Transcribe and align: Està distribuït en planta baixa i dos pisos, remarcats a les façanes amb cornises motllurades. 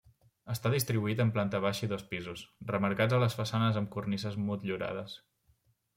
Està 0.53 0.69
distribuït 0.73 1.19
en 1.25 1.33
planta 1.35 1.59
baixa 1.67 1.83
i 1.87 1.89
dos 1.91 2.07
pisos, 2.13 2.43
remarcats 2.73 3.17
a 3.19 3.19
les 3.27 3.39
façanes 3.43 3.81
amb 3.83 3.93
cornises 3.97 4.43
motllurades. 4.51 5.19